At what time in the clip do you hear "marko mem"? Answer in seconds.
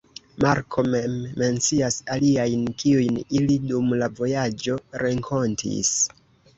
0.43-1.13